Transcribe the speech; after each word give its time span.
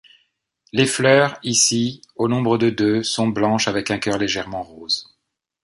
Les 0.73 0.87
fleurs, 0.87 1.37
ici, 1.43 2.01
au 2.15 2.27
nombre 2.27 2.57
de 2.57 2.71
deux, 2.71 3.03
sont 3.03 3.27
blanches 3.27 3.67
avec 3.67 3.91
un 3.91 3.99
cœur 3.99 4.17
légèrement 4.17 4.63
rose. 4.63 5.15